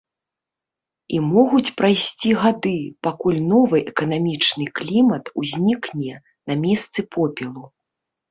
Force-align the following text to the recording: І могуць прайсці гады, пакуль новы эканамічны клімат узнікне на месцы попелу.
І 1.15 1.19
могуць 1.33 1.73
прайсці 1.81 2.29
гады, 2.43 2.71
пакуль 3.07 3.37
новы 3.51 3.77
эканамічны 3.93 4.65
клімат 4.79 5.29
узнікне 5.41 6.13
на 6.47 6.53
месцы 6.65 6.99
попелу. 7.17 7.65